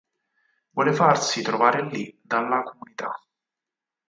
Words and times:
Vuole 0.71 0.93
farsi 0.93 1.43
trovare 1.43 1.83
lì 1.85 2.19
dalla 2.23 2.63
Comunità. 2.63 3.15